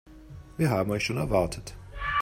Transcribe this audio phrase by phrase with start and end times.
[0.57, 1.75] Wir haben euch schon erwartet.